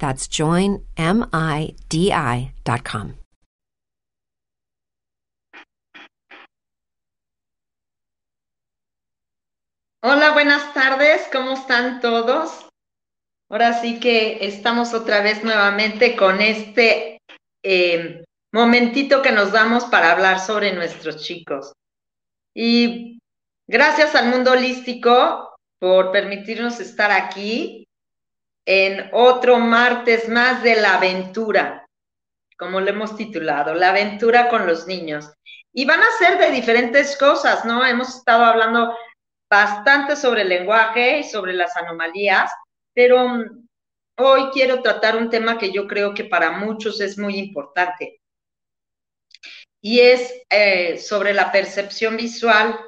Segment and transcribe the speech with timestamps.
[0.00, 0.80] That's joinmidi.com.
[10.02, 12.66] Hola, buenas tardes, ¿cómo están todos?
[13.50, 17.18] Ahora sí que estamos otra vez nuevamente con este
[17.62, 21.74] eh, momentito que nos damos para hablar sobre nuestros chicos.
[22.56, 23.18] Y
[23.68, 27.84] gracias al mundo holístico por permitirnos estar aquí
[28.72, 31.88] en otro martes más de la aventura,
[32.56, 35.28] como lo hemos titulado, la aventura con los niños.
[35.72, 37.84] Y van a ser de diferentes cosas, ¿no?
[37.84, 38.96] Hemos estado hablando
[39.50, 42.52] bastante sobre el lenguaje y sobre las anomalías,
[42.94, 43.66] pero mm,
[44.18, 48.20] hoy quiero tratar un tema que yo creo que para muchos es muy importante
[49.80, 52.78] y es eh, sobre la percepción visual.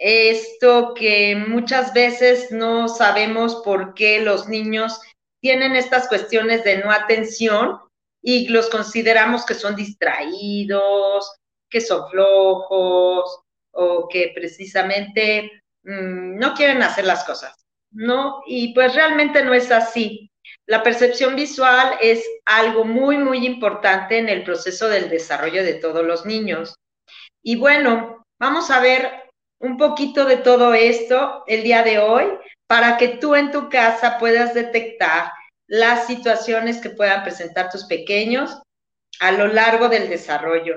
[0.00, 5.00] Esto que muchas veces no sabemos por qué los niños
[5.40, 7.78] tienen estas cuestiones de no atención
[8.22, 11.36] y los consideramos que son distraídos,
[11.68, 13.40] que son flojos
[13.72, 17.54] o que precisamente Mm, no quieren hacer las cosas,
[17.90, 18.42] ¿no?
[18.46, 20.30] Y pues realmente no es así.
[20.66, 26.04] La percepción visual es algo muy, muy importante en el proceso del desarrollo de todos
[26.04, 26.74] los niños.
[27.42, 29.29] Y bueno, vamos a ver
[29.60, 32.26] un poquito de todo esto el día de hoy
[32.66, 35.32] para que tú en tu casa puedas detectar
[35.66, 38.60] las situaciones que puedan presentar tus pequeños
[39.20, 40.76] a lo largo del desarrollo,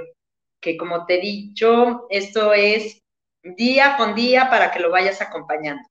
[0.60, 3.02] que como te he dicho, esto es
[3.44, 5.84] día con día para que lo vayas acompañando.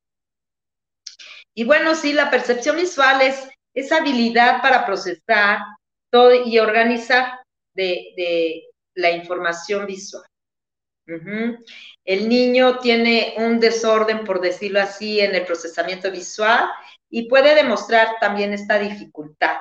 [1.54, 5.58] Y bueno, sí, la percepción visual es esa habilidad para procesar
[6.10, 7.40] todo y organizar
[7.74, 8.64] de,
[8.94, 10.24] la información visual.
[11.06, 16.68] El niño tiene un desorden, por decirlo así, en el procesamiento visual
[17.10, 19.56] y puede demostrar también esta dificultad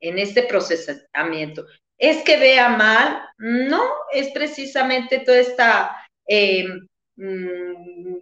[0.00, 1.66] en este procesamiento.
[1.96, 3.22] ¿Es que vea mal?
[3.38, 3.82] No,
[4.12, 6.66] es precisamente toda esta eh,
[7.16, 8.16] mm,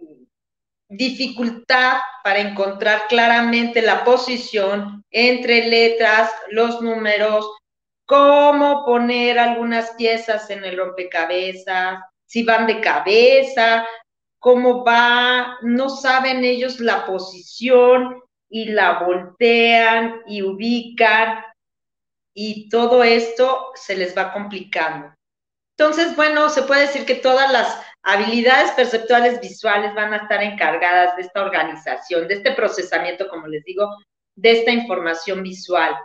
[0.89, 7.49] dificultad para encontrar claramente la posición entre letras, los números,
[8.11, 13.87] cómo poner algunas piezas en el rompecabezas, si van de cabeza,
[14.37, 21.41] cómo va, no saben ellos la posición y la voltean y ubican
[22.33, 25.15] y todo esto se les va complicando.
[25.77, 31.15] Entonces, bueno, se puede decir que todas las habilidades perceptuales visuales van a estar encargadas
[31.15, 33.87] de esta organización, de este procesamiento, como les digo,
[34.35, 35.95] de esta información visual.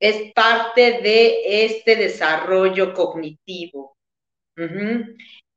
[0.00, 3.96] Es parte de este desarrollo cognitivo.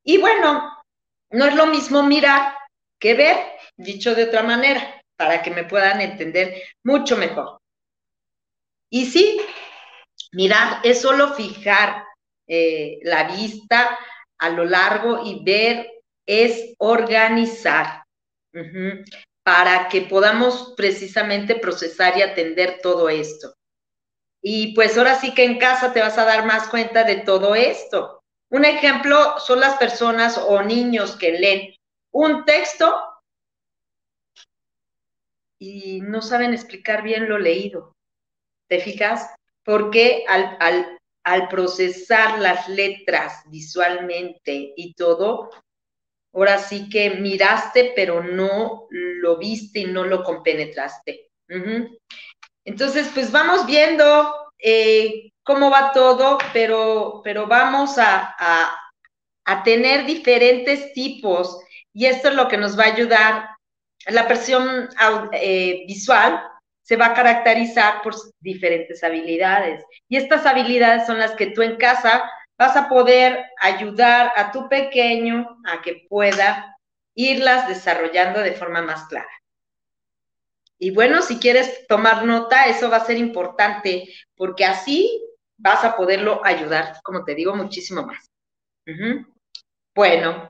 [0.04, 0.82] Y bueno,
[1.30, 2.56] no es lo mismo mirar
[2.98, 3.36] que ver,
[3.76, 7.58] dicho de otra manera, para que me puedan entender mucho mejor.
[8.90, 9.40] Y sí,
[10.32, 12.04] mirar es solo fijar
[12.46, 13.98] eh, la vista
[14.38, 15.90] a lo largo y ver
[16.26, 18.04] es organizar
[19.42, 23.54] para que podamos precisamente procesar y atender todo esto.
[24.42, 27.54] Y pues ahora sí que en casa te vas a dar más cuenta de todo
[27.54, 28.20] esto.
[28.50, 31.74] Un ejemplo son las personas o niños que leen
[32.12, 32.94] un texto
[35.58, 37.94] y no saben explicar bien lo leído.
[38.68, 39.32] ¿Te fijas?
[39.64, 40.98] Porque al,
[41.48, 45.50] procesar las letras visualmente y todo,
[46.34, 51.30] ahora sí que miraste, pero no lo viste y no lo compenetraste.
[52.64, 58.78] Entonces, pues vamos viendo eh, cómo va todo, pero, pero vamos a, a,
[59.64, 61.58] tener diferentes tipos
[61.92, 63.48] y esto es lo que nos va a ayudar.
[64.06, 64.88] La presión
[65.32, 66.42] eh, visual
[66.82, 69.84] se va a caracterizar por diferentes habilidades.
[70.08, 74.68] Y estas habilidades son las que tú en casa vas a poder ayudar a tu
[74.68, 76.76] pequeño a que pueda
[77.14, 79.28] irlas desarrollando de forma más clara.
[80.82, 85.24] Y bueno, si quieres tomar nota, eso va a ser importante porque así
[85.56, 88.28] vas a poderlo ayudar, como te digo, muchísimo más.
[89.94, 90.48] Bueno,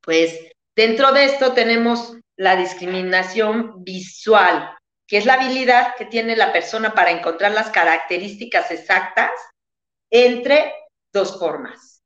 [0.00, 0.38] pues
[0.76, 4.76] dentro de esto tenemos la discriminación visual,
[5.08, 9.32] que es la habilidad que tiene la persona para encontrar las características exactas
[10.08, 10.72] entre
[11.12, 12.00] dos formas.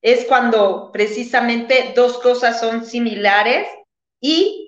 [0.00, 3.66] Es cuando precisamente dos cosas son similares
[4.22, 4.65] y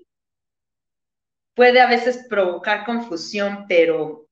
[1.59, 4.27] puede a veces provocar confusión, pero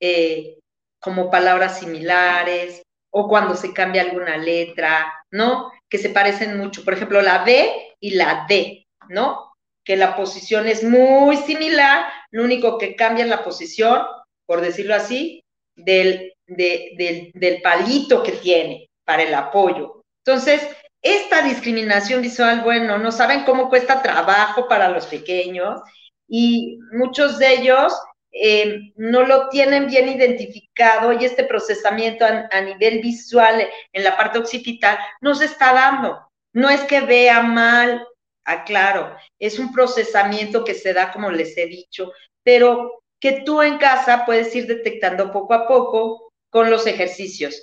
[0.00, 0.60] eh,
[1.00, 5.72] como palabras similares o cuando se cambia alguna letra, ¿no?
[5.90, 6.84] Que se parecen mucho.
[6.84, 9.54] Por ejemplo, la B y la D, ¿no?
[9.84, 14.02] Que la posición es muy similar, lo único que cambia es la posición,
[14.46, 15.42] por decirlo así,
[15.74, 20.02] del, del, del palito que tiene para el apoyo.
[20.24, 20.62] Entonces,
[21.02, 25.80] esta discriminación visual, bueno, no saben cómo cuesta trabajo para los pequeños
[26.28, 27.94] y muchos de ellos
[28.30, 34.38] eh, no lo tienen bien identificado y este procesamiento a, nivel visual en la parte
[34.38, 36.20] occipital no se está dando.
[36.52, 38.06] No es que vea mal,
[38.44, 43.78] aclaro, es un procesamiento que se da, como les he dicho, pero que tú en
[43.78, 47.60] casa puedes ir detectando poco a poco con los ejercicios.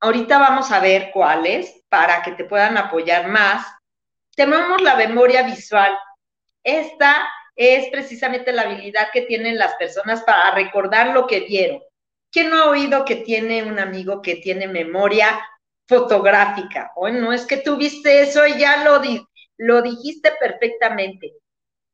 [0.00, 3.66] Ahorita vamos a ver cuáles para que te puedan apoyar más.
[4.34, 5.96] Tenemos la memoria visual.
[6.64, 11.82] Esta es precisamente la habilidad que tienen las personas para recordar lo que vieron.
[12.30, 15.40] ¿Quién no ha oído que tiene un amigo que tiene memoria
[15.86, 16.92] fotográfica?
[16.96, 19.02] O no es que tú viste eso y ya lo,
[19.58, 21.34] lo dijiste perfectamente.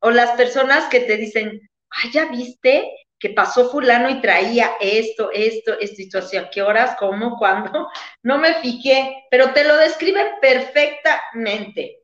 [0.01, 1.59] O las personas que te dicen,
[1.91, 2.89] ah, ya viste
[3.19, 7.89] que pasó fulano y traía esto, esto, esta situación, qué horas, cómo, cuándo,
[8.23, 11.99] no me fijé, pero te lo describen perfectamente.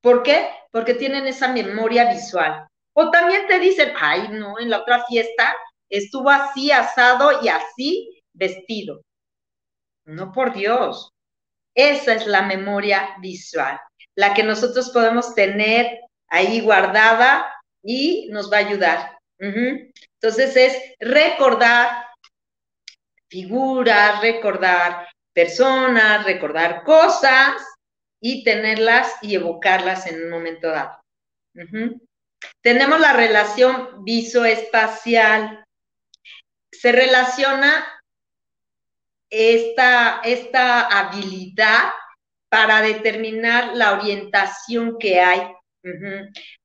[0.00, 0.48] ¿Por qué?
[0.70, 2.69] Porque tienen esa memoria visual.
[3.00, 5.56] O también te dicen, ay, no, en la otra fiesta
[5.88, 9.00] estuvo así asado y así vestido.
[10.04, 11.10] No, por Dios.
[11.74, 13.80] Esa es la memoria visual,
[14.16, 15.98] la que nosotros podemos tener
[16.28, 17.50] ahí guardada
[17.82, 19.18] y nos va a ayudar.
[19.38, 22.04] Entonces es recordar
[23.30, 27.54] figuras, recordar personas, recordar cosas
[28.20, 31.00] y tenerlas y evocarlas en un momento dado.
[32.62, 35.64] Tenemos la relación visoespacial.
[36.72, 37.86] Se relaciona
[39.30, 41.90] esta, esta habilidad
[42.48, 45.54] para determinar la orientación que hay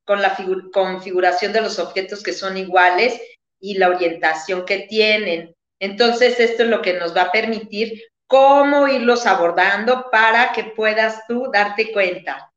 [0.03, 0.35] con la
[0.73, 3.21] configuración de los objetos que son iguales
[3.59, 5.55] y la orientación que tienen.
[5.79, 11.25] Entonces, esto es lo que nos va a permitir cómo irlos abordando para que puedas
[11.27, 12.51] tú darte cuenta.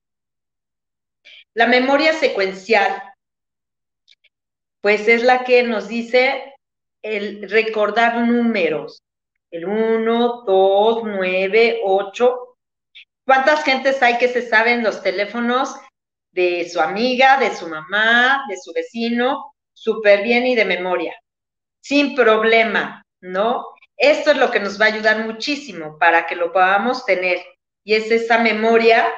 [1.54, 3.02] La memoria secuencial,
[4.80, 6.54] pues es la que nos dice
[7.02, 9.02] el recordar números.
[9.50, 12.56] El 1, 2, 9, 8.
[13.24, 15.74] ¿Cuántas gentes hay que se saben los teléfonos
[16.32, 21.14] de su amiga, de su mamá, de su vecino, súper bien y de memoria?
[21.80, 23.64] Sin problema, ¿no?
[23.96, 27.38] Esto es lo que nos va a ayudar muchísimo para que lo podamos tener.
[27.84, 29.08] Y es esa memoria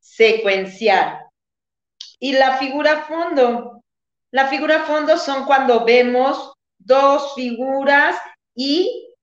[0.00, 1.20] secuencial.
[2.20, 3.73] Y la figura fondo.
[4.34, 8.16] La figura fondo son cuando vemos dos figuras
[8.52, 9.14] y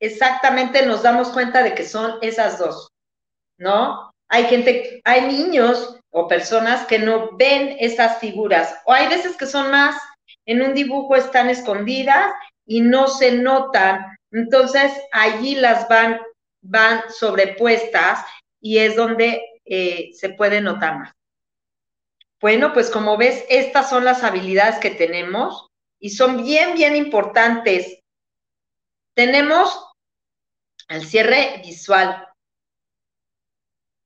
[0.00, 2.88] exactamente nos damos cuenta de que son esas dos,
[3.56, 4.10] ¿no?
[4.28, 9.46] Hay gente, hay niños o personas que no ven esas figuras, o hay veces que
[9.46, 9.94] son más,
[10.44, 12.34] en un dibujo están escondidas
[12.66, 16.18] y no se notan, entonces allí las van,
[16.62, 18.24] van sobrepuestas
[18.60, 21.19] y es donde eh, se puede notar más.
[22.40, 25.68] Bueno, pues como ves, estas son las habilidades que tenemos
[26.00, 28.00] y son bien, bien importantes.
[29.14, 29.92] Tenemos
[30.88, 32.26] el cierre visual.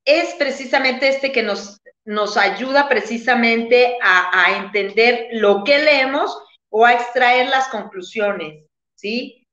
[0.05, 6.37] Es precisamente este que nos, nos ayuda precisamente a, entender lo que leemos
[6.71, 8.65] o a extraer las conclusiones,
[8.97, 9.47] ¿sí?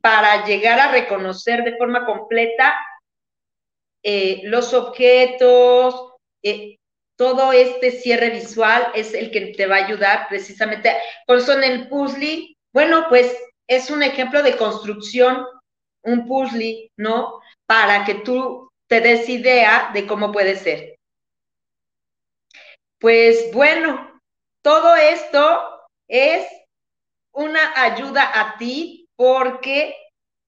[0.00, 2.74] Para llegar a reconocer de forma completa
[4.02, 6.78] eh, los objetos, eh,
[7.16, 10.96] todo este cierre visual es el que te va a ayudar precisamente.
[11.26, 15.46] Por eso en el puzzle, bueno, pues es un ejemplo de construcción,
[16.02, 17.40] un puzzle, ¿no?
[17.66, 20.98] Para que tú te des idea de cómo puede ser.
[22.98, 24.20] Pues bueno,
[24.62, 26.46] todo esto es
[27.32, 29.96] una ayuda a ti porque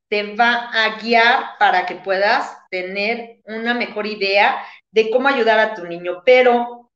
[0.09, 4.65] te va a guiar para que puedas tener una mejor idea
[4.95, 6.23] de cómo ayudar a tu niño.
[6.25, 6.91] Pero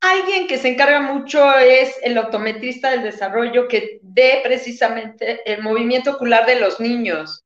[0.00, 6.10] alguien que se encarga mucho es el optometrista del desarrollo que ve precisamente el movimiento
[6.10, 7.44] ocular de los niños.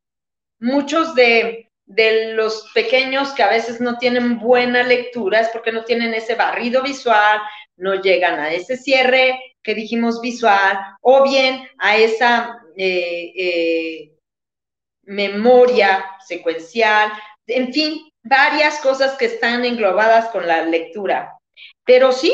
[0.58, 5.84] Muchos de, de los pequeños que a veces no tienen buena lectura es porque no
[5.84, 7.38] tienen ese barrido visual,
[7.76, 14.12] no llegan a ese cierre que dijimos visual, o bien a esa eh, eh,
[15.02, 17.12] memoria secuencial,
[17.46, 21.38] en fin, varias cosas que están englobadas con la lectura.
[21.84, 22.32] Pero sí,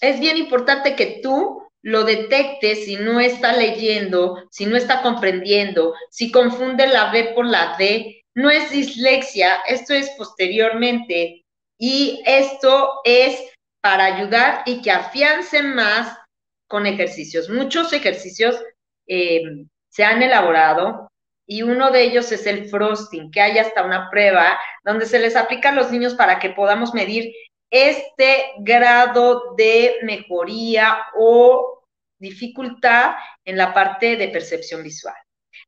[0.00, 5.94] es bien importante que tú lo detectes si no está leyendo, si no está comprendiendo,
[6.10, 8.24] si confunde la B por la D.
[8.34, 11.44] No es dislexia, esto es posteriormente.
[11.78, 13.40] Y esto es
[13.80, 16.18] para ayudar y que afiancen más
[16.66, 17.48] con ejercicios.
[17.48, 18.60] Muchos ejercicios
[19.06, 19.42] eh,
[19.88, 21.08] se han elaborado
[21.46, 25.34] y uno de ellos es el frosting, que hay hasta una prueba donde se les
[25.34, 27.34] aplica a los niños para que podamos medir
[27.70, 31.82] este grado de mejoría o
[32.18, 35.16] dificultad en la parte de percepción visual.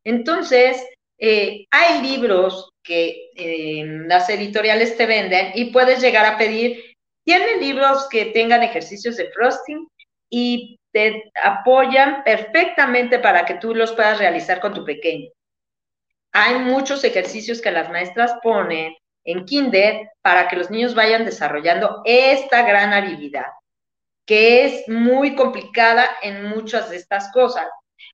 [0.05, 0.87] Entonces,
[1.19, 6.95] eh, hay libros que eh, las editoriales te venden y puedes llegar a pedir,
[7.25, 9.89] tienen libros que tengan ejercicios de frosting
[10.31, 15.29] y te apoyan perfectamente para que tú los puedas realizar con tu pequeño.
[16.33, 18.95] Hay muchos ejercicios que las maestras ponen
[19.29, 23.45] en kinder para que los niños vayan desarrollando esta gran habilidad,
[24.27, 27.69] que es muy complicada en muchas de estas cosas.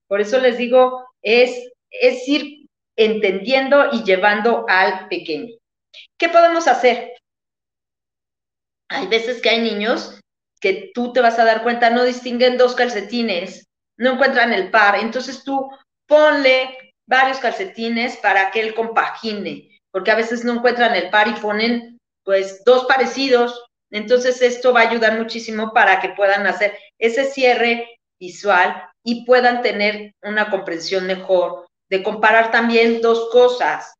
[0.09, 2.67] Por eso les digo, es, es ir
[2.97, 5.55] entendiendo y llevando al pequeño.
[6.19, 7.13] ¿Qué podemos hacer?
[8.89, 10.19] Hay veces que hay niños
[10.61, 14.97] que tú te vas a dar cuenta, no distinguen dos calcetines, no encuentran el par,
[14.97, 15.71] entonces tú
[16.09, 21.35] ponle varios calcetines para que él compagine, porque a veces no encuentran el par y
[21.35, 27.27] ponen pues dos parecidos, entonces esto va a ayudar muchísimo para que puedan hacer ese
[27.27, 33.95] cierre visual y puedan tener una comprensión mejor de comparar también dos cosas.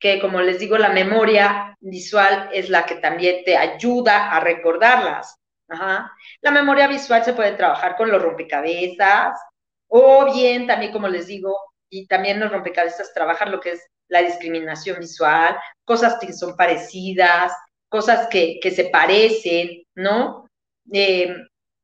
[0.00, 5.36] Que como les digo, la memoria visual es la que también te ayuda a recordarlas.
[5.68, 9.38] La memoria visual se puede trabajar con los rompecabezas
[9.86, 11.56] o bien también, como les digo,
[11.88, 17.52] y también los rompecabezas trabajan lo que es la discriminación visual, cosas que son parecidas,
[17.88, 20.46] cosas que, se parecen, ¿no?
[20.92, 21.34] Eh,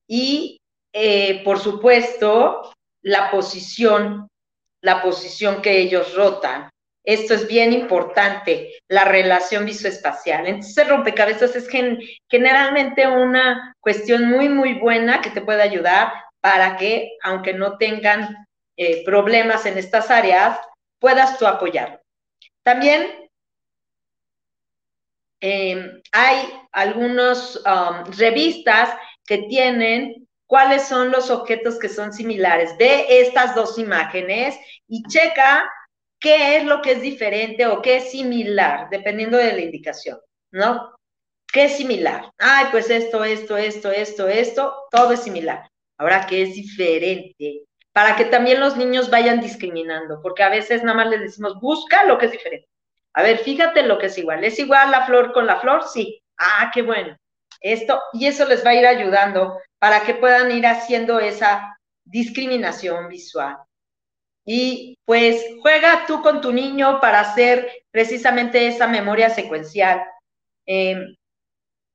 [0.08, 0.60] y,
[0.92, 4.28] eh, por supuesto, la posición,
[4.82, 6.68] la posición que ellos rotan.
[7.04, 10.46] Esto es bien importante, la relación visoespacial.
[10.46, 11.68] Entonces, rompecabezas es
[12.30, 18.46] generalmente una cuestión muy, muy buena que te puede ayudar para que, aunque no tengan
[18.76, 20.60] eh, problemas en estas áreas,
[21.00, 22.01] puedas tú apoyarlo.
[22.62, 23.28] También
[25.40, 28.90] em, hay algunas um, revistas
[29.26, 32.76] que tienen cuáles son los objetos que son similares.
[32.78, 35.68] Ve estas dos imágenes y checa
[36.20, 40.18] qué es lo que es diferente o qué es similar, dependiendo de la indicación,
[40.52, 40.94] ¿no?
[41.52, 42.30] ¿Qué es similar?
[42.38, 45.68] Ay, pues esto, esto, esto, esto, esto, todo es similar.
[45.98, 47.64] Ahora, ¿qué es diferente?
[47.92, 52.04] Para que también los niños vayan discriminando, porque a veces nada más les decimos, busca
[52.04, 52.68] lo que es diferente.
[53.14, 54.44] A ver, fíjate lo que es igual.
[54.44, 55.84] ¿Es igual la flor con la flor?
[55.86, 56.22] Sí.
[56.38, 57.16] Ah, qué bueno.
[57.60, 63.08] Esto, y eso les va a ir ayudando para que puedan ir haciendo esa discriminación
[63.08, 63.58] visual.
[64.44, 70.02] Y pues juega tú con tu niño para hacer precisamente esa memoria secuencial.
[70.66, 71.16] Em,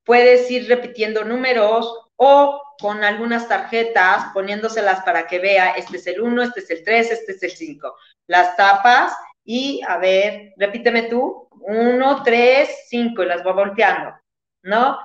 [0.04, 6.20] puedes ir repitiendo números o con algunas tarjetas poniéndoselas para que vea, este es el
[6.20, 7.94] 1, este es el 3, este es el 5.
[8.26, 14.14] Las tapas y, a ver, repíteme tú, 1, 3, 5 y las va volteando,
[14.62, 14.98] ¿no?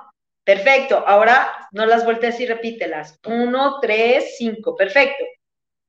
[0.44, 3.18] Perfecto, ahora no las voltees y repítelas.
[3.24, 5.24] 1, 3, 5, perfecto.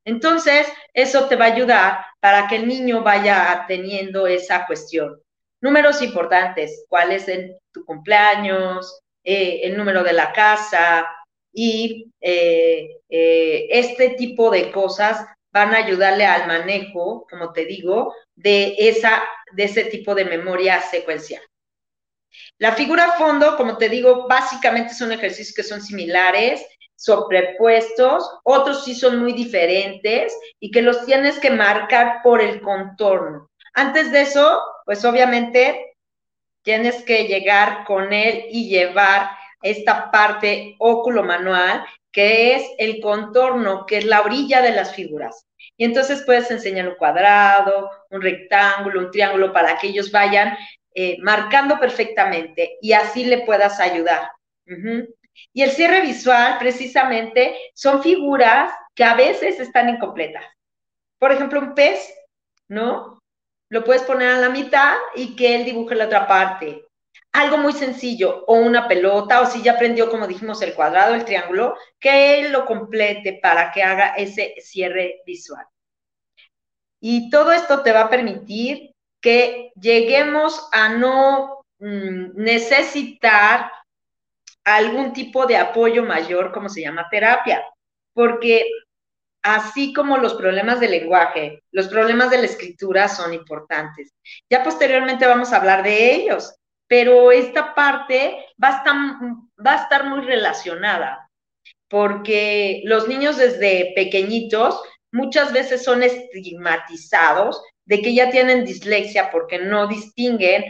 [0.06, 5.20] Entonces, eso te va a ayudar para que el niño vaya teniendo esa cuestión.
[5.62, 11.10] Números importantes, cuál es el, tu cumpleaños, eh, el número de la casa
[11.52, 18.14] y eh, eh, este tipo de cosas van a ayudarle al manejo, como te digo,
[18.36, 21.42] de, esa, de ese tipo de memoria secuencial.
[22.60, 26.66] La figura fondo, como te digo, básicamente son ejercicios que son similares
[26.96, 33.50] sobrepuestos, otros sí son muy diferentes y que los tienes que marcar por el contorno.
[33.74, 35.95] Antes de eso, pues obviamente
[36.66, 39.30] tienes que llegar con él y llevar
[39.62, 45.46] esta parte óculo manual que es el contorno, que es la orilla de las figuras.
[45.78, 50.58] Y entonces puedes enseñar un cuadrado, un rectángulo, un triángulo para que ellos vayan
[50.94, 54.32] eh, marcando perfectamente y así le puedas ayudar.
[55.54, 60.46] Y el cierre visual, precisamente, son figuras que a veces están incompletas.
[61.20, 62.14] Por ejemplo, un pez,
[62.70, 63.22] ¿no?
[63.76, 66.88] Lo puedes poner a la mitad y que él dibuje la otra parte.
[67.34, 71.26] Algo muy sencillo, o una pelota, o si ya aprendió, como dijimos, el cuadrado, el
[71.26, 75.66] triángulo, que él lo complete para que haga ese cierre visual.
[77.02, 83.70] Y todo esto te va a permitir que lleguemos a no mm, necesitar
[84.64, 87.62] algún tipo de apoyo mayor, como se llama terapia,
[88.14, 88.70] porque
[89.46, 94.12] así como los problemas del lenguaje, los problemas de la escritura son importantes.
[94.50, 96.56] Ya posteriormente vamos a hablar de ellos,
[96.88, 98.96] pero esta parte va a estar,
[99.64, 101.30] va a estar muy relacionada,
[101.88, 109.60] porque los niños desde pequeñitos muchas veces son estigmatizados de que ya tienen dislexia porque
[109.60, 110.66] no distinguen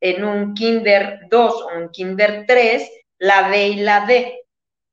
[0.00, 4.40] en un kinder 2 o un kinder 3 la D y la D.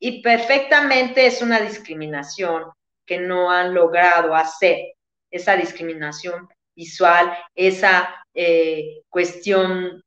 [0.01, 2.65] Y perfectamente es una discriminación
[3.11, 4.93] que no han logrado hacer,
[5.29, 10.01] esa discriminación visual, esa eh, cuestión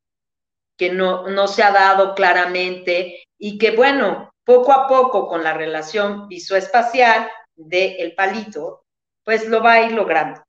[0.78, 5.52] que no, no se ha dado claramente y que, bueno, poco a poco con la
[5.52, 8.86] relación visoespacial del palito,
[9.22, 10.42] pues lo va a ir logrando.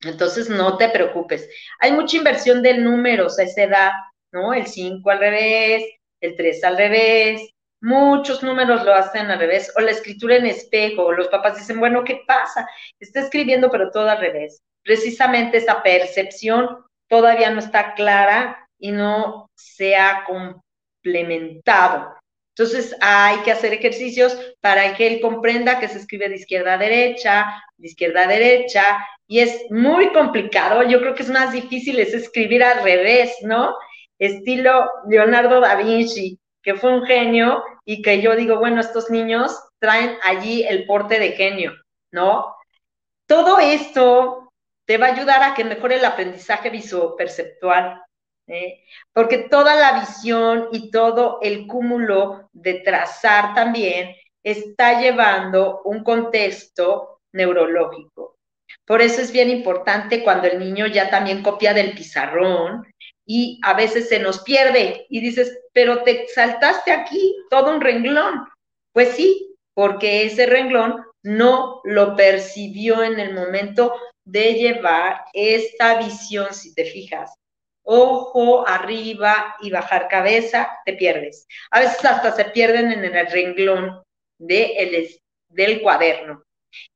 [0.00, 1.46] Entonces, no te preocupes.
[1.80, 3.92] Hay mucha inversión de números a esa edad,
[4.32, 4.54] ¿no?
[4.54, 5.84] El 5 al revés,
[6.22, 7.50] el 3 al revés,
[7.80, 12.04] muchos números lo hacen al revés, o la escritura en espejo, los papás dicen, bueno,
[12.04, 12.68] ¿qué pasa?
[12.98, 14.62] Está escribiendo, pero todo al revés.
[14.82, 22.14] Precisamente esa percepción todavía no está clara y no se ha complementado.
[22.56, 26.78] Entonces hay que hacer ejercicios para que él comprenda que se escribe de izquierda a
[26.78, 28.84] derecha, de izquierda a derecha,
[29.26, 33.76] y es muy complicado, yo creo que es más difícil es escribir al revés, ¿no?
[34.18, 39.58] Estilo Leonardo da Vinci, que fue un genio y que yo digo, bueno, estos niños
[39.78, 41.72] traen allí el porte de genio,
[42.12, 42.54] ¿no?
[43.26, 44.52] Todo esto
[44.86, 48.02] te va a ayudar a que mejore el aprendizaje visoperceptual,
[48.48, 48.84] ¿eh?
[49.12, 57.20] porque toda la visión y todo el cúmulo de trazar también está llevando un contexto
[57.32, 58.36] neurológico.
[58.84, 62.86] Por eso es bien importante cuando el niño ya también copia del pizarrón
[63.32, 68.44] y a veces se nos pierde y dices, pero te saltaste aquí todo un renglón.
[68.92, 76.52] Pues sí, porque ese renglón no lo percibió en el momento de llevar esta visión,
[76.52, 77.32] si te fijas.
[77.84, 81.46] Ojo arriba y bajar cabeza, te pierdes.
[81.70, 84.02] A veces hasta se pierden en el renglón
[84.40, 85.08] de
[85.50, 86.42] del cuaderno.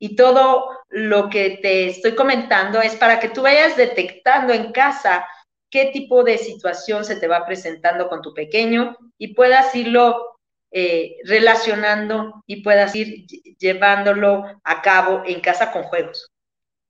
[0.00, 5.24] Y todo lo que te estoy comentando es para que tú vayas detectando en casa
[5.74, 10.38] qué tipo de situación se te va presentando con tu pequeño y puedas irlo
[10.72, 13.26] eh, relacionando y puedas ir
[13.58, 16.30] llevándolo a cabo en casa con juegos.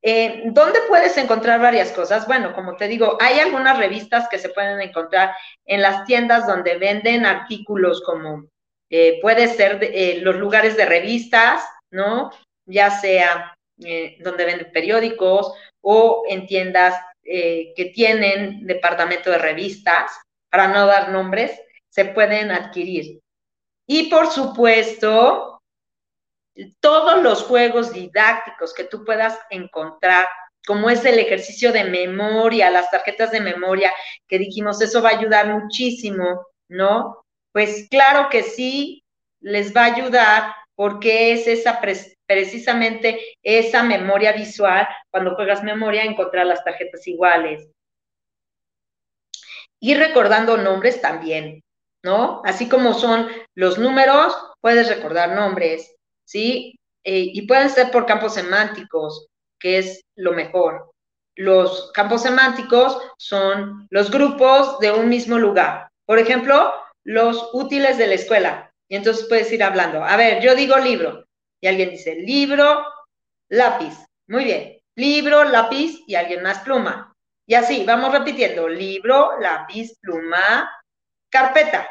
[0.03, 2.27] Eh, ¿Dónde puedes encontrar varias cosas?
[2.27, 6.77] Bueno, como te digo, hay algunas revistas que se pueden encontrar en las tiendas donde
[6.77, 8.51] venden artículos como
[8.91, 9.81] eh, puede ser
[10.23, 12.31] los lugares de revistas, ¿no?
[12.67, 16.95] ya sea eh, donde venden periódicos o en tiendas
[17.25, 20.11] eh, que tienen departamento de revistas,
[20.51, 21.51] para no dar nombres,
[21.89, 23.21] se pueden adquirir.
[23.87, 25.61] Y por supuesto,
[26.81, 30.27] todos los juegos didácticos que tú puedas encontrar,
[30.67, 33.93] como es el ejercicio de memoria, las tarjetas de memoria
[34.29, 37.25] que dijimos, eso va a ayudar muchísimo, ¿no?
[37.53, 39.05] Pues claro que sí,
[39.41, 41.81] les va a ayudar porque es esa
[42.27, 47.69] precisamente esa memoria visual, cuando juegas memoria, encontrar las tarjetas iguales.
[49.81, 51.63] Y recordando nombres también,
[52.03, 52.43] ¿no?
[52.45, 56.79] Así como son los números, puedes recordar nombres, ¿sí?
[57.05, 59.27] Eh, y pueden ser por campos semánticos,
[59.61, 60.91] que es lo mejor.
[61.37, 65.89] Los campos semánticos son los grupos de un mismo lugar.
[66.07, 66.73] Por ejemplo,
[67.05, 68.73] los útiles de la escuela.
[68.89, 70.05] Y entonces puedes ir hablando.
[70.05, 71.25] A ver, yo digo libro.
[71.65, 72.85] Y alguien dice libro,
[73.49, 73.95] lápiz.
[74.29, 74.79] Muy bien.
[74.97, 77.17] Libro, lápiz y alguien más pluma.
[77.47, 78.69] Y así, vamos repitiendo.
[78.69, 80.71] Libro, lápiz, pluma,
[81.31, 81.89] carpeta.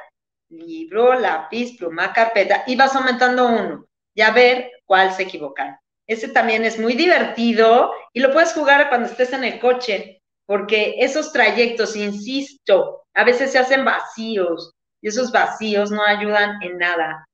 [0.49, 2.63] Libro, lápiz, pluma, carpeta.
[2.67, 3.87] Y vas aumentando uno.
[4.13, 5.81] Y a ver cuál se equivoca.
[6.05, 10.97] Ese también es muy divertido y lo puedes jugar cuando estés en el coche, porque
[10.99, 17.25] esos trayectos, insisto, a veces se hacen vacíos y esos vacíos no ayudan en nada.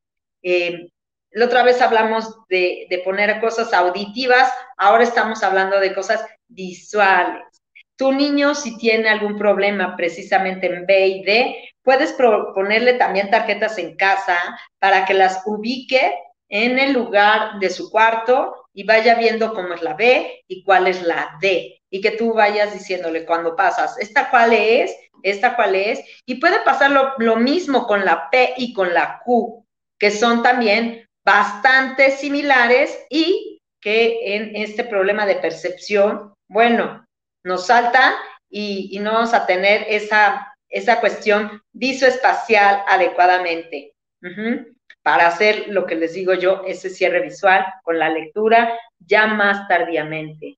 [0.42, 0.88] Eh,
[1.32, 7.44] la otra vez hablamos de, poner cosas auditivas, ahora estamos hablando de cosas visuales.
[7.96, 13.78] Tu niño, si tiene algún problema precisamente en B y D, puedes ponerle también tarjetas
[13.78, 14.38] en casa
[14.80, 19.82] para que las ubique en el lugar de su cuarto y vaya viendo cómo es
[19.82, 21.80] la B y cuál es la D.
[21.92, 24.96] Y que tú vayas diciéndole cuando pasas, ¿esta cuál es?
[25.22, 26.00] ¿Esta cuál es?
[26.26, 29.66] Y puede pasar lo mismo con la P y con la Q,
[30.00, 37.06] que son también bastante similares y que en este problema de percepción, bueno,
[37.46, 38.14] nos saltan
[38.50, 43.94] y, no vamos a tener esa, esa cuestión visoespacial adecuadamente.
[45.04, 49.68] Para hacer lo que les digo yo, ese cierre visual con la lectura ya más
[49.68, 50.58] tardíamente.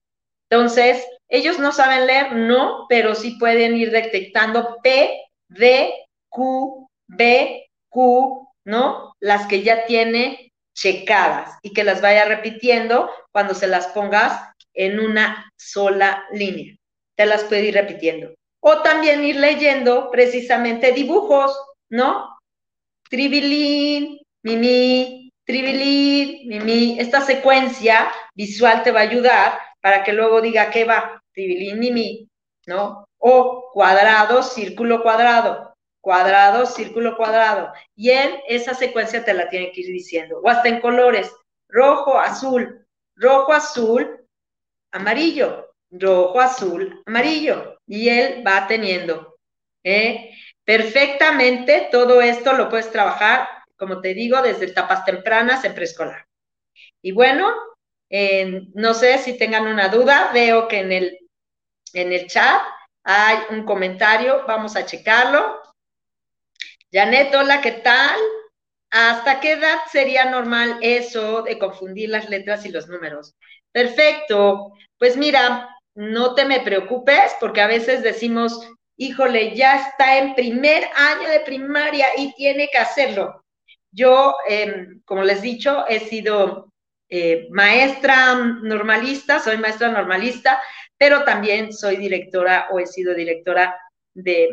[0.50, 5.94] Entonces, ellos no saben leer, no, pero sí pueden ir detectando P, D,
[6.30, 9.14] Q, B, Q, ¿no?
[9.20, 14.42] Las que ya tiene checadas y que las vaya repitiendo cuando se las pongas
[14.74, 16.76] en una sola línea.
[17.16, 18.34] Te las puede ir repitiendo.
[18.62, 22.38] O también ir leyendo precisamente dibujos, ¿no?
[23.10, 27.00] Tribilín, mimi, tribilín, mimi.
[27.00, 32.30] Esta secuencia visual te va a ayudar para que luego diga qué va, tribilín, mimi,
[32.68, 33.06] ¿no?
[33.18, 35.71] O cuadrado, círculo, cuadrado,
[36.02, 37.72] cuadrado, círculo, cuadrado.
[37.96, 40.40] Y él esa secuencia te la tiene que ir diciendo.
[40.44, 41.32] O hasta en colores,
[41.70, 42.86] rojo, azul,
[43.16, 44.28] rojo, azul,
[44.92, 47.78] amarillo, rojo, azul, amarillo.
[47.88, 49.38] Y él va teniendo.
[49.84, 50.32] ¿eh?
[50.66, 56.26] Perfectamente todo esto lo puedes trabajar, como te digo, desde etapas tempranas en preescolar.
[57.02, 57.54] Y bueno,
[58.74, 61.20] no sé si tengan una duda, veo que en el,
[61.94, 62.62] en el chat
[63.04, 65.62] hay un comentario, vamos a checarlo.
[66.94, 68.20] Janet, hola, ¿qué tal?
[68.90, 73.34] ¿Hasta qué edad sería normal eso de confundir las letras y los números?
[73.72, 74.74] Perfecto.
[74.98, 80.84] Pues mira, no te me preocupes porque a veces decimos, híjole, ya está en primer
[80.94, 83.46] año de primaria y tiene que hacerlo.
[83.92, 86.74] Yo, em, como les he dicho, he sido
[87.10, 90.62] eh, maestra normalista, soy maestra normalista,
[90.98, 93.78] pero también soy directora o he sido directora
[94.13, 94.50] de,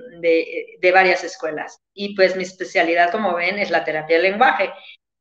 [0.80, 1.80] de, varias escuelas.
[1.94, 4.72] Y pues mi especialidad, como ven, es la terapia del lenguaje.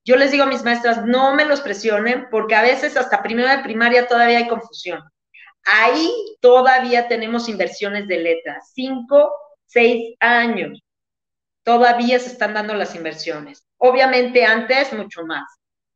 [0.05, 3.49] Yo les digo a mis maestras, no me los presionen porque a veces hasta primero
[3.49, 5.01] de primaria todavía hay confusión.
[5.65, 9.31] Ahí todavía tenemos inversiones de letras, cinco,
[9.65, 10.81] seis años.
[11.63, 13.65] Todavía se están dando las inversiones.
[13.77, 15.43] Obviamente antes mucho más,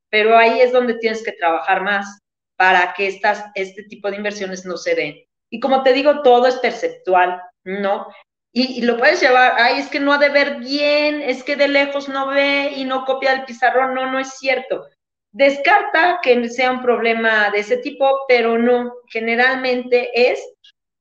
[0.10, 2.20] pero ahí es donde tienes que trabajar más
[2.58, 5.16] para que estas, este tipo de inversiones no se den.
[5.50, 8.08] Y como te digo, todo es perceptual, ¿no?
[8.54, 11.70] Y, lo puedes llevar, ay, es que no ha de ver bien, es que de
[11.70, 14.88] lejos no ve y no copia el pizarrón, no, no es cierto.
[15.32, 20.46] Descarta que sea un problema de ese tipo, pero no, generalmente es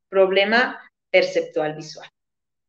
[0.09, 2.09] problema perceptual visual.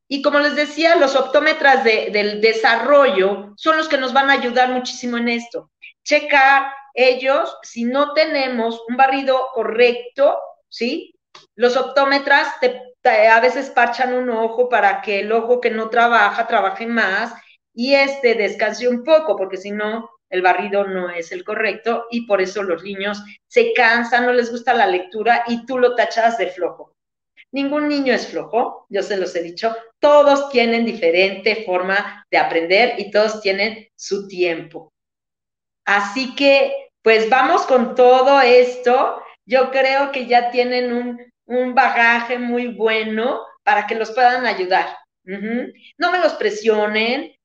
[0.07, 4.69] Y como les decía, los optómetras del desarrollo son los que nos van a ayudar
[4.69, 5.71] muchísimo en esto.
[6.03, 11.15] Checar ellos, si no tenemos un barrido correcto, ¿sí?
[11.55, 16.47] Los optómetras te a veces parchan un ojo para que el ojo que no trabaja
[16.47, 17.33] trabaje más
[17.73, 22.25] y este descanse un poco, porque si no, el barrido no es el correcto y
[22.25, 26.37] por eso los niños se cansan, no les gusta la lectura y tú lo tachas
[26.37, 26.95] de flojo.
[27.51, 32.95] Ningún niño es flojo, yo se los he dicho, todos tienen diferente forma de aprender
[32.97, 34.93] y todos tienen su tiempo.
[35.85, 39.21] Así que, pues vamos con todo esto.
[39.45, 44.97] Yo creo que ya tienen un un bagaje muy bueno para que los puedan ayudar.
[45.23, 47.35] No me los presionen,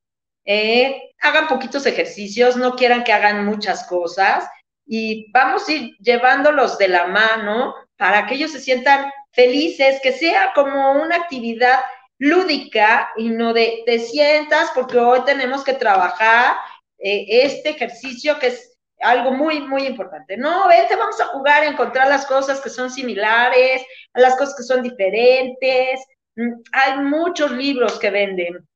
[0.44, 4.48] eh, hagan poquitos ejercicios, no quieran que hagan muchas cosas
[4.86, 10.12] y vamos a ir llevándolos de la mano para que ellos se sientan felices, que
[10.12, 11.80] sea como una actividad
[12.18, 16.56] lúdica y no de te sientas porque hoy tenemos que trabajar
[16.98, 18.75] eh, este ejercicio que es
[19.06, 20.36] algo muy, muy importante.
[20.36, 23.82] No, vente, vamos a jugar a encontrar las cosas que son similares,
[24.14, 26.04] las cosas que son diferentes.
[26.36, 28.66] Mm, hay muchos libros que venden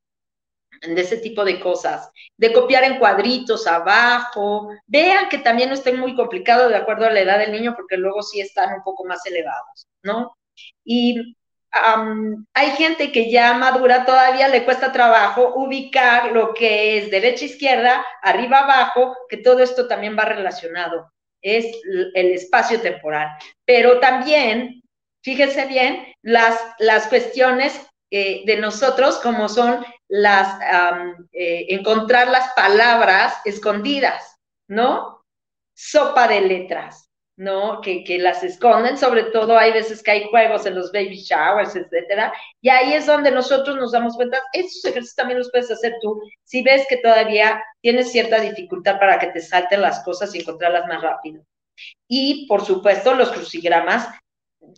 [0.83, 4.71] de ese tipo de cosas, de copiar en cuadritos abajo.
[4.87, 7.97] Vean que también no estén muy complicado de acuerdo a la edad del niño, porque
[7.97, 10.37] luego sí están un poco más elevados, ¿no?
[10.85, 11.37] Y
[11.72, 18.04] hay gente que ya madura, todavía le cuesta trabajo ubicar lo que es derecha, izquierda,
[18.22, 21.66] arriba, abajo, que todo esto también va relacionado, es
[22.14, 23.28] el espacio temporal.
[23.64, 24.83] Pero también,
[25.22, 27.80] fíjense bien, las, las cuestiones
[28.11, 30.59] eh, de nosotros, como son las,
[31.33, 35.24] eh, encontrar las palabras escondidas, ¿no?
[35.74, 37.10] Sopa de letras,
[37.40, 37.81] ¿no?
[37.81, 41.74] Que, que las esconden, sobre todo hay veces que hay juegos en los baby showers,
[41.74, 45.94] etcétera, y ahí es donde nosotros nos damos cuenta, estos ejercicios también los puedes hacer
[46.03, 50.40] tú, si ves que todavía tienes cierta dificultad para que te salten las cosas y
[50.40, 51.42] encontrarlas más rápido.
[52.07, 54.07] Y, por supuesto, los crucigramas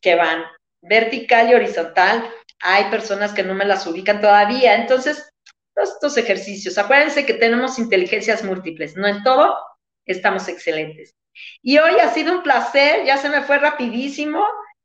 [0.01, 0.45] que van
[0.83, 5.29] vertical y horizontal, hay personas que no me las ubican todavía, entonces,
[5.75, 9.59] todos estos ejercicios, acuérdense que tenemos inteligencias múltiples, no en todo
[10.07, 11.13] estamos excelentes.
[11.63, 14.45] Y hoy ha sido un placer, ya se me fue rapidísimo.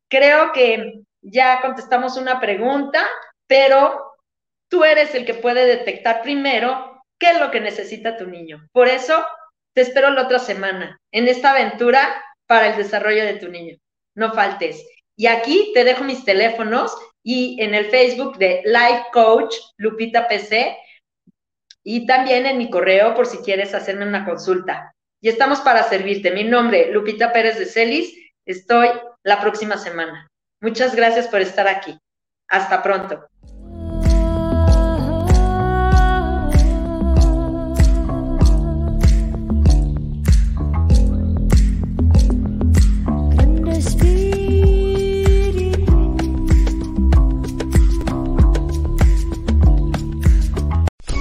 [0.10, 3.08] Creo que ya contestamos una pregunta,
[3.48, 4.14] pero
[4.70, 8.68] tú eres el que puede detectar primero qué es lo que necesita tu niño.
[8.72, 9.26] Por eso
[9.74, 13.78] te espero la otra semana en esta aventura para el desarrollo de tu niño.
[14.16, 14.86] No faltes.
[15.16, 20.78] Y aquí te dejo mis teléfonos y en el Facebook de Life Coach Lupita PC
[21.84, 26.32] y también en mi correo por si quieres hacerme una consulta y estamos para servirte.
[26.32, 28.14] Mi nombre, Lupita Pérez de Celis.
[28.46, 28.90] Estoy
[29.24, 30.28] la próxima semana.
[30.62, 31.98] Muchas gracias por estar aquí.
[32.48, 33.28] Hasta pronto.